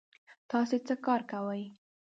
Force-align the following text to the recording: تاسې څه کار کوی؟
تاسې 0.49 0.77
څه 0.87 0.93
کار 1.05 1.21
کوی؟ 1.31 1.63